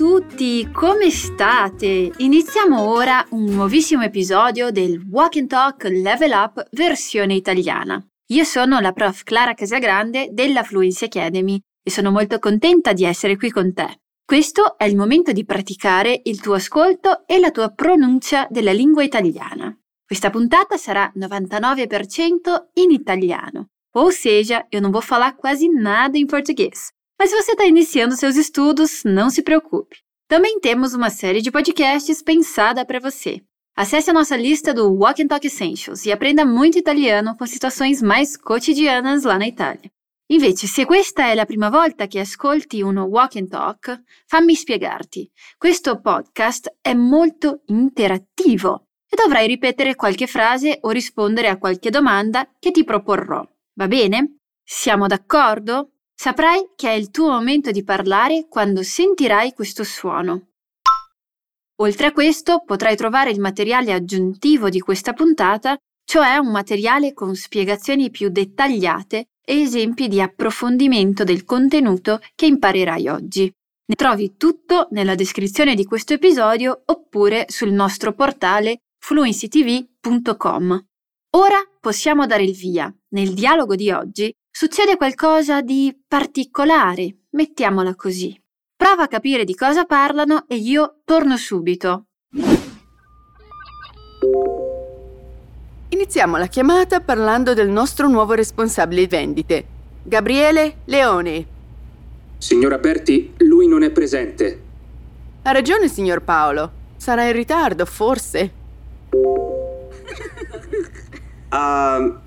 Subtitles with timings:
[0.00, 2.10] tutti, come state?
[2.16, 8.02] Iniziamo ora un nuovissimo episodio del Walk and Talk Level Up versione italiana.
[8.28, 13.36] Io sono la prof Clara Casagrande della Fluency Academy e sono molto contenta di essere
[13.36, 14.00] qui con te.
[14.24, 19.02] Questo è il momento di praticare il tuo ascolto e la tua pronuncia della lingua
[19.02, 19.70] italiana.
[20.02, 26.24] Questa puntata sarà 99% in italiano, ou seja, eu não vou falar quase nada em
[26.24, 26.90] português.
[27.20, 29.98] Mas se você está iniciando seus estudos, não se preocupe.
[30.26, 33.42] Também temos uma série de podcasts pensada para você.
[33.76, 38.00] Acesse a nossa lista do Walk and Talk Essentials e aprenda muito italiano com situações
[38.00, 39.90] mais cotidianas lá na Itália.
[40.30, 45.30] Invece, se questa è la prima volta che ascolti uno Walk and Talk, fammi spiegarti.
[45.58, 52.50] Questo podcast è molto interattivo e dovrai ripetere qualche frase o rispondere a qualche domanda
[52.58, 53.46] che ti proporrò.
[53.74, 54.38] Va bene?
[54.64, 55.90] Siamo d'accordo?
[56.22, 60.48] Saprai che è il tuo momento di parlare quando sentirai questo suono.
[61.76, 67.34] Oltre a questo, potrai trovare il materiale aggiuntivo di questa puntata, cioè un materiale con
[67.34, 73.50] spiegazioni più dettagliate e esempi di approfondimento del contenuto che imparerai oggi.
[73.86, 80.84] Ne trovi tutto nella descrizione di questo episodio oppure sul nostro portale fluencytv.com.
[81.36, 82.94] Ora possiamo dare il via.
[83.14, 88.38] Nel dialogo di oggi Succede qualcosa di particolare, mettiamola così.
[88.76, 92.06] Prova a capire di cosa parlano e io torno subito.
[95.88, 99.64] Iniziamo la chiamata parlando del nostro nuovo responsabile vendite,
[100.02, 101.46] Gabriele Leone.
[102.36, 104.62] Signora Berti, lui non è presente.
[105.42, 106.72] Ha ragione, signor Paolo.
[106.96, 108.52] Sarà in ritardo, forse.
[111.48, 112.20] Ah,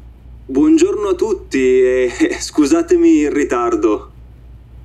[0.46, 4.12] buongiorno a tutti e scusatemi il ritardo.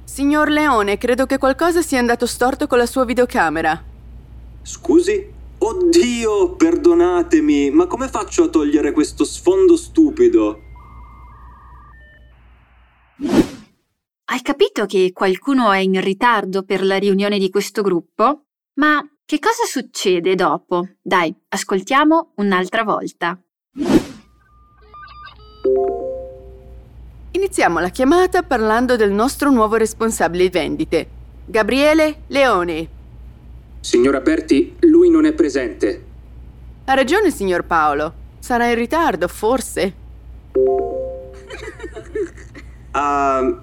[0.04, 3.82] Signor Leone, credo che qualcosa sia andato storto con la sua videocamera.
[4.62, 5.36] Scusi?
[5.58, 10.62] Oddio, perdonatemi, ma come faccio a togliere questo sfondo stupido?
[14.24, 18.44] Hai capito che qualcuno è in ritardo per la riunione di questo gruppo?
[18.74, 20.88] Ma che cosa succede dopo?
[21.02, 23.41] Dai, ascoltiamo un'altra volta.
[27.32, 31.06] Iniziamo la chiamata parlando del nostro nuovo responsabile vendite,
[31.44, 32.88] Gabriele Leone.
[33.80, 36.04] Signora Berti, lui non è presente.
[36.84, 38.12] Ha ragione, signor Paolo.
[38.38, 39.94] Sarà in ritardo, forse.
[42.92, 43.62] Ah,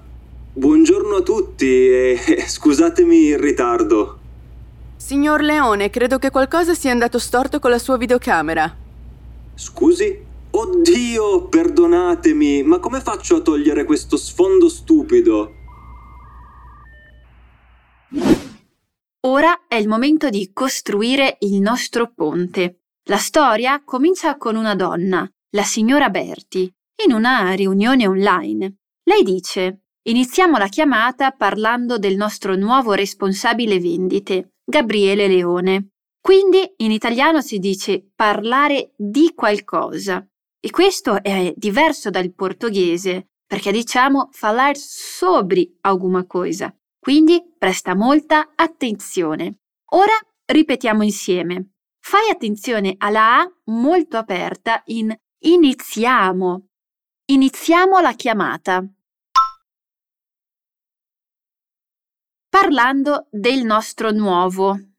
[0.52, 4.18] buongiorno a tutti e scusatemi il ritardo.
[4.96, 8.74] Signor Leone, credo che qualcosa sia andato storto con la sua videocamera.
[9.54, 10.24] Scusi?
[10.58, 15.54] Oddio, perdonatemi, ma come faccio a togliere questo sfondo stupido?
[19.26, 22.84] Ora è il momento di costruire il nostro ponte.
[23.10, 26.72] La storia comincia con una donna, la signora Berti,
[27.04, 28.76] in una riunione online.
[29.02, 35.90] Lei dice: Iniziamo la chiamata parlando del nostro nuovo responsabile vendite, Gabriele Leone.
[36.18, 40.26] Quindi in italiano si dice parlare di qualcosa.
[40.66, 46.76] E questo è diverso dal portoghese, perché diciamo falar sobre alguma coisa.
[46.98, 49.60] Quindi presta molta attenzione.
[49.92, 51.74] Ora ripetiamo insieme.
[52.00, 56.66] Fai attenzione alla A molto aperta in iniziamo.
[57.26, 58.84] Iniziamo la chiamata.
[62.48, 64.95] Parlando del nostro nuovo.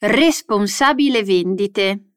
[0.00, 2.12] Responsabile vendite.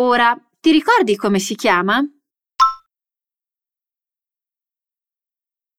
[0.00, 2.02] Ora, ti ricordi come si chiama?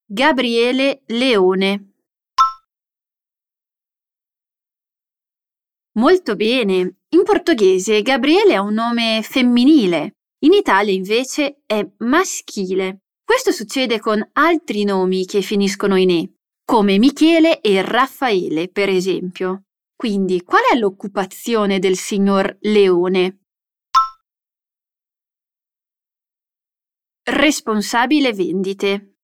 [0.06, 1.92] Gabriele Leone.
[5.98, 7.00] Molto bene.
[7.10, 10.14] In portoghese Gabriele è un nome femminile,
[10.46, 13.02] in Italia invece è maschile.
[13.22, 16.39] Questo succede con altri nomi che finiscono in E
[16.70, 19.64] come Michele e Raffaele, per esempio.
[19.96, 23.40] Quindi, qual è l'occupazione del signor Leone?
[27.24, 29.16] Responsabile vendite.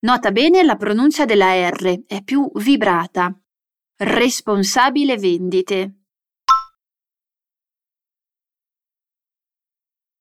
[0.00, 3.32] Nota bene la pronuncia della R, è più vibrata.
[3.98, 6.00] Responsabile vendite.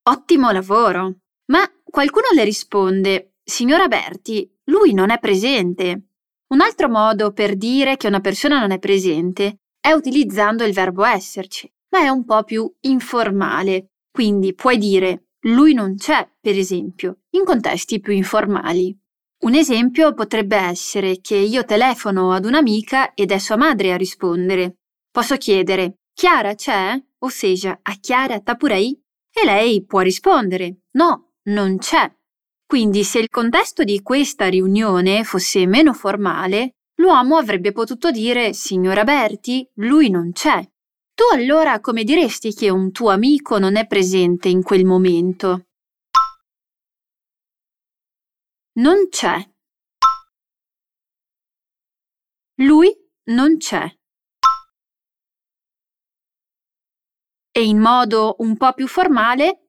[0.04, 1.22] Ottimo lavoro!
[1.46, 6.10] Ma qualcuno le risponde Signora Berti, lui non è presente.
[6.50, 11.06] Un altro modo per dire che una persona non è presente è utilizzando il verbo
[11.06, 13.92] esserci, ma è un po' più informale.
[14.12, 18.94] Quindi puoi dire lui non c'è, per esempio, in contesti più informali.
[19.46, 24.80] Un esempio potrebbe essere che io telefono ad un'amica ed è sua madre a rispondere.
[25.10, 27.02] Posso chiedere Chiara c'è?
[27.20, 29.02] O seja, a Chiara aí?
[29.34, 32.14] E lei può rispondere no, non c'è.
[32.68, 39.06] Quindi se il contesto di questa riunione fosse meno formale, l'uomo avrebbe potuto dire Signora
[39.06, 40.62] Berti, lui non c'è.
[41.14, 45.68] Tu allora come diresti che un tuo amico non è presente in quel momento?
[48.74, 49.50] Non c'è.
[52.56, 52.94] Lui
[53.30, 53.90] non c'è.
[57.50, 59.67] E in modo un po' più formale?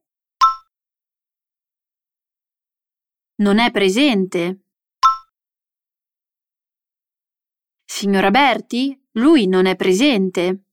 [3.41, 4.63] Non è presente.
[7.85, 10.65] Signora Berti, lui non è presente.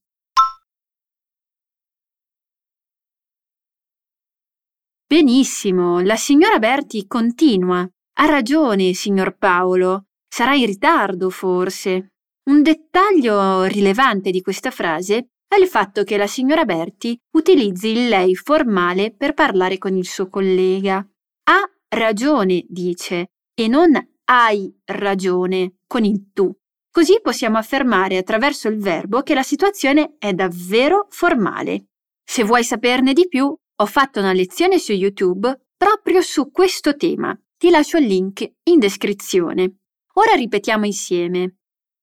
[5.06, 7.88] Benissimo, la signora Berti continua.
[8.18, 10.06] Ha ragione, signor Paolo.
[10.26, 12.14] Sarà in ritardo, forse.
[12.50, 18.08] Un dettaglio rilevante di questa frase è il fatto che la signora Berti utilizzi il
[18.08, 20.96] lei formale per parlare con il suo collega.
[21.44, 23.92] Ha ragione, dice, e non
[24.24, 26.54] hai ragione con il tu.
[26.90, 31.88] Così possiamo affermare attraverso il verbo che la situazione è davvero formale.
[32.24, 37.38] Se vuoi saperne di più, ho fatto una lezione su YouTube proprio su questo tema.
[37.58, 39.76] Ti lascio il link in descrizione.
[40.14, 41.56] Ora ripetiamo insieme.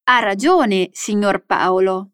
[0.04, 2.12] Ha ragione, signor Paolo.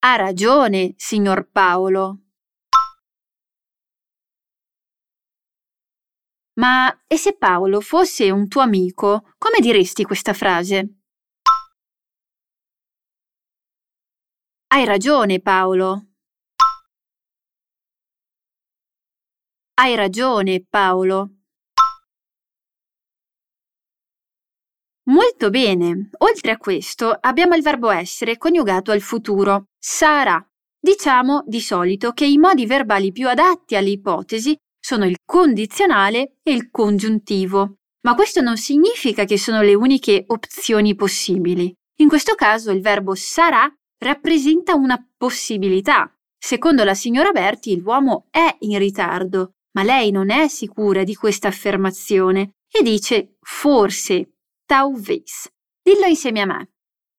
[0.00, 2.27] Ha ragione, signor Paolo.
[6.58, 10.94] Ma e se Paolo fosse un tuo amico, come diresti questa frase?
[14.66, 16.06] Hai ragione, Paolo.
[19.74, 21.30] Hai ragione, Paolo.
[25.04, 26.10] Molto bene.
[26.18, 29.68] Oltre a questo abbiamo il verbo essere coniugato al futuro.
[29.78, 30.44] Sarà.
[30.80, 34.58] Diciamo di solito che i modi verbali più adatti alle ipotesi
[34.88, 37.74] sono il condizionale e il congiuntivo.
[38.06, 41.70] Ma questo non significa che sono le uniche opzioni possibili.
[41.96, 46.10] In questo caso il verbo sarà rappresenta una possibilità.
[46.38, 51.48] Secondo la signora Berti l'uomo è in ritardo, ma lei non è sicura di questa
[51.48, 55.50] affermazione e dice forse, talvez.
[55.82, 56.70] Dillo insieme a me.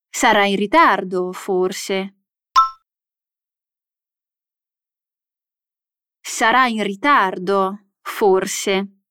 [0.09, 2.15] Sarà in ritardo, forse.
[6.39, 9.01] Sarà in ritardo, forse.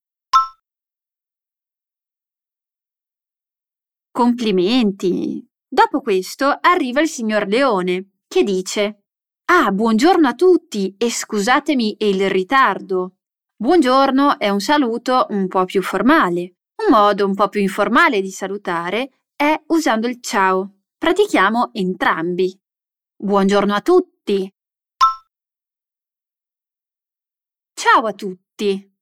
[4.10, 9.02] Complimenti, Dopo questo arriva il signor Leone, che dice
[9.50, 13.16] Ah, buongiorno a tutti e scusatemi il ritardo.
[13.56, 16.54] Buongiorno è un saluto un po' più formale.
[16.86, 20.76] Un modo un po' più informale di salutare è usando il ciao.
[20.96, 22.58] Pratichiamo entrambi.
[23.14, 24.50] Buongiorno a tutti.
[27.78, 28.92] Ciao a tutti.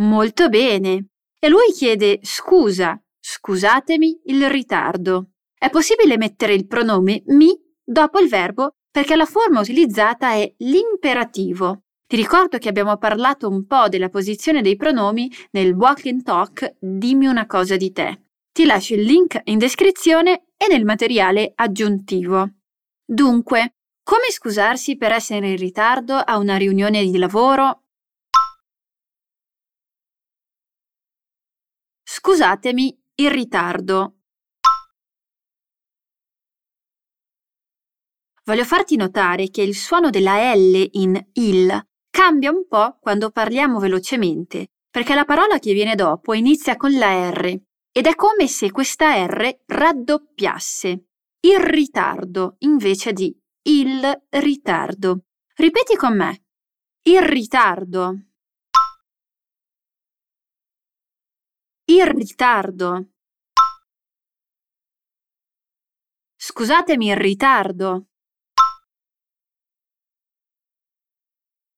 [0.00, 1.06] Molto bene.
[1.38, 5.34] E lui chiede scusa Scusatemi il ritardo.
[5.56, 11.82] È possibile mettere il pronome mi dopo il verbo perché la forma utilizzata è l'imperativo.
[12.08, 16.74] Ti ricordo che abbiamo parlato un po' della posizione dei pronomi nel Walk and Talk
[16.80, 18.30] Dimmi una cosa di te.
[18.50, 22.50] Ti lascio il link in descrizione e nel materiale aggiuntivo.
[23.04, 27.84] Dunque, come scusarsi per essere in ritardo a una riunione di lavoro?
[32.02, 34.16] Scusatemi il ritardo.
[38.44, 43.78] Voglio farti notare che il suono della L in il cambia un po' quando parliamo
[43.78, 47.58] velocemente, perché la parola che viene dopo inizia con la R
[47.92, 51.06] ed è come se questa R raddoppiasse.
[51.44, 55.24] Il ritardo invece di il ritardo.
[55.54, 56.44] Ripeti con me.
[57.02, 58.14] Il ritardo.
[61.84, 63.10] Il ritardo.
[66.36, 68.06] Scusatemi il ritardo.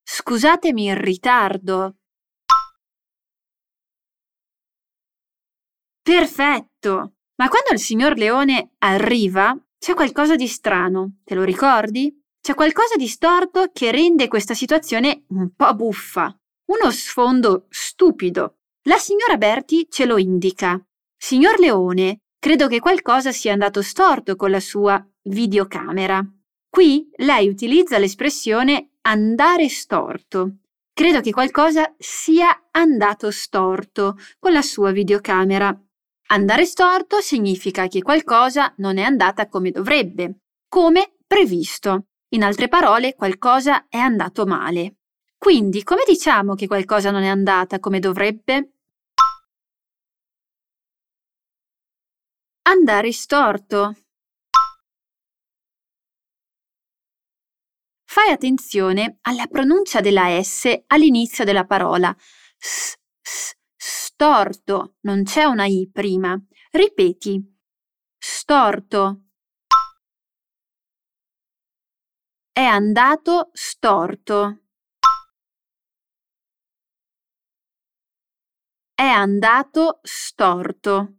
[0.02, 1.96] Scusatemi il ritardo.
[6.02, 7.14] Perfetto!
[7.36, 12.18] Ma quando il signor Leone arriva, c'è qualcosa di strano, te lo ricordi?
[12.40, 16.34] C'è qualcosa di storto che rende questa situazione un po' buffa,
[16.70, 18.60] uno sfondo stupido.
[18.84, 20.82] La signora Berti ce lo indica.
[21.14, 26.26] Signor Leone, credo che qualcosa sia andato storto con la sua videocamera.
[26.66, 30.60] Qui lei utilizza l'espressione andare storto.
[30.94, 35.78] Credo che qualcosa sia andato storto con la sua videocamera.
[36.28, 42.06] Andare storto significa che qualcosa non è andata come dovrebbe, come previsto.
[42.30, 44.96] In altre parole, qualcosa è andato male.
[45.36, 48.70] Quindi, come diciamo che qualcosa non è andata come dovrebbe?
[52.62, 53.94] Andare storto.
[58.04, 62.16] Fai attenzione alla pronuncia della S all'inizio della parola.
[62.56, 62.94] S,
[64.14, 66.40] storto, non c'è una I prima.
[66.71, 67.42] Ripeti.
[68.16, 69.23] Storto.
[72.52, 74.61] È andato storto.
[78.94, 81.16] È andato storto.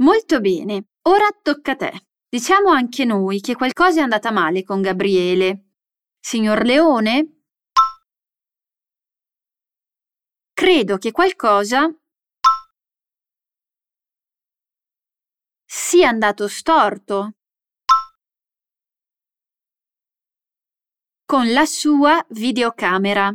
[0.00, 2.06] Molto bene, ora tocca a te.
[2.28, 5.66] Diciamo anche noi che qualcosa è andata male con Gabriele.
[6.18, 7.39] Signor Leone?
[10.60, 11.90] Credo che qualcosa
[15.64, 17.36] sia andato storto
[21.24, 23.34] con la sua videocamera.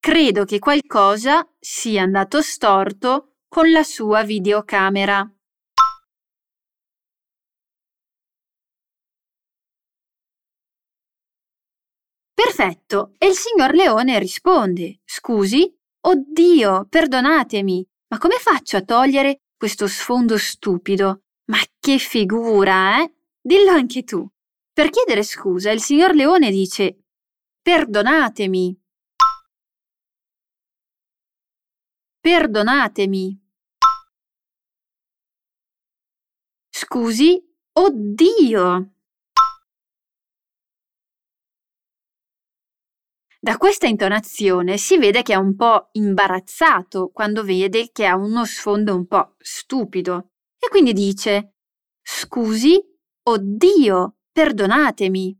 [0.00, 5.35] Credo che qualcosa sia andato storto con la sua videocamera.
[12.36, 15.74] Perfetto, e il signor Leone risponde, scusi?
[16.00, 21.22] Oddio, perdonatemi, ma come faccio a togliere questo sfondo stupido?
[21.46, 23.10] Ma che figura, eh?
[23.40, 24.28] Dillo anche tu.
[24.70, 27.04] Per chiedere scusa, il signor Leone dice,
[27.62, 28.82] perdonatemi.
[32.20, 33.44] Perdonatemi.
[36.68, 38.95] Scusi, oddio!
[43.46, 48.44] Da questa intonazione si vede che è un po' imbarazzato quando vede che ha uno
[48.44, 51.52] sfondo un po' stupido e quindi dice
[52.02, 52.76] Scusi,
[53.22, 55.38] oddio, perdonatemi.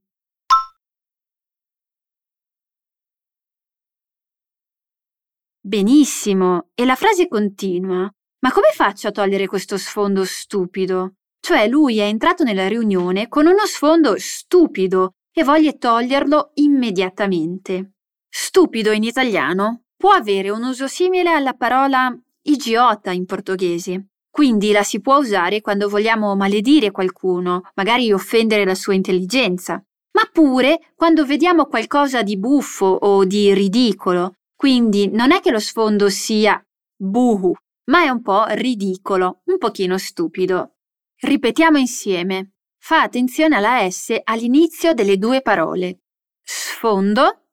[5.61, 8.09] Benissimo, e la frase continua.
[8.39, 11.15] Ma come faccio a togliere questo sfondo stupido?
[11.41, 17.96] Cioè lui è entrato nella riunione con uno sfondo stupido e voglia toglierlo immediatamente.
[18.29, 24.09] Stupido in italiano può avere un uso simile alla parola idiota in portoghese.
[24.31, 30.29] Quindi la si può usare quando vogliamo maledire qualcuno, magari offendere la sua intelligenza, ma
[30.31, 36.11] pure quando vediamo qualcosa di buffo o di ridicolo, quindi non è che lo sfondo
[36.11, 36.63] sia
[36.99, 37.55] buhu,
[37.91, 40.77] ma è un po' ridicolo, un pochino stupido.
[41.21, 42.53] Ripetiamo insieme.
[42.79, 46.03] Fa attenzione alla S all'inizio delle due parole.
[46.43, 47.46] Sfondo,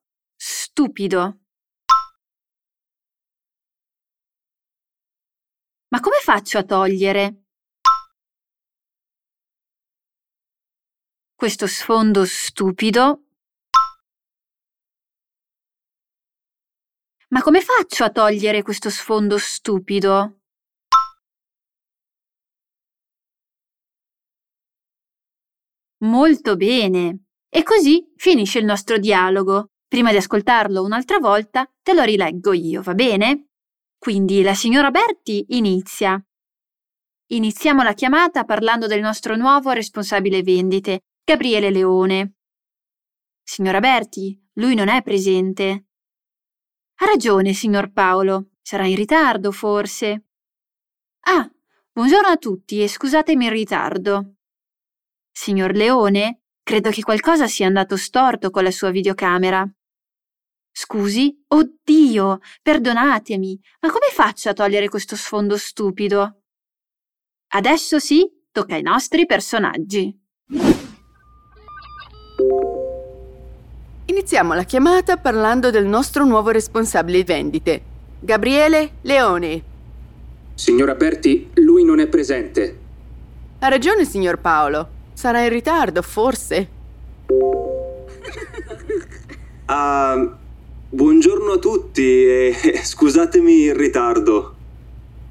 [0.74, 1.38] stupido.
[5.92, 7.44] Ma come faccio a togliere
[11.36, 13.20] questo sfondo stupido
[17.28, 20.40] Ma come faccio a togliere questo sfondo stupido?
[25.98, 27.24] Molto bene.
[27.48, 29.73] E così finisce il nostro dialogo.
[29.86, 33.48] Prima di ascoltarlo un'altra volta, te lo rileggo io, va bene?
[33.98, 36.22] Quindi la signora Berti inizia.
[37.28, 42.34] Iniziamo la chiamata parlando del nostro nuovo responsabile vendite, Gabriele Leone.
[43.42, 45.86] Signora Berti, lui non è presente.
[46.96, 48.50] Ha ragione, signor Paolo.
[48.62, 50.26] Sarà in ritardo, forse.
[51.26, 51.50] Ah,
[51.92, 54.34] buongiorno a tutti e scusatemi il ritardo.
[55.30, 59.68] Signor Leone, credo che qualcosa sia andato storto con la sua videocamera.
[60.72, 61.44] Scusi?
[61.46, 66.40] Oddio, perdonatemi, ma come faccio a togliere questo sfondo stupido?
[67.52, 70.20] Adesso sì, tocca ai nostri personaggi.
[74.06, 77.82] Iniziamo la chiamata parlando del nostro nuovo responsabile vendite,
[78.18, 79.62] Gabriele Leone.
[80.54, 82.78] Signora Berti, lui non è presente.
[83.60, 84.93] Ha ragione, signor Paolo.
[85.14, 86.68] Sarà in ritardo, forse.
[89.66, 90.34] Uh,
[90.90, 92.54] buongiorno a tutti e
[92.84, 94.54] scusatemi il ritardo.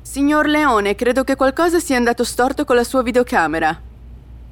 [0.01, 3.79] Signor Leone, credo che qualcosa sia andato storto con la sua videocamera.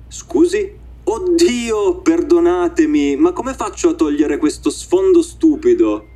[0.07, 0.79] Scusi?
[1.03, 6.07] Oddio, perdonatemi, ma come faccio a togliere questo sfondo stupido?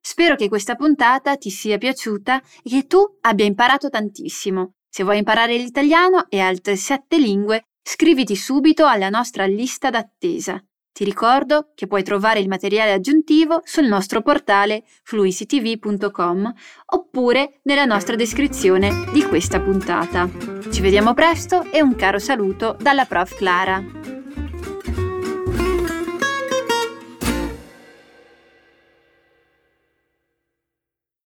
[0.00, 4.72] Spero che questa puntata ti sia piaciuta e che tu abbia imparato tantissimo.
[4.96, 10.58] Se vuoi imparare l'italiano e altre sette lingue, iscriviti subito alla nostra lista d'attesa.
[10.90, 16.50] Ti ricordo che puoi trovare il materiale aggiuntivo sul nostro portale fluicitv.com
[16.94, 20.30] oppure nella nostra descrizione di questa puntata.
[20.72, 24.15] Ci vediamo presto e un caro saluto dalla prof Clara.